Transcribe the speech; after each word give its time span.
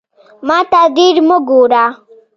ماته 0.47 0.81
ډیر 0.95 1.15
مه 1.27 1.37
ګوره 1.47 1.85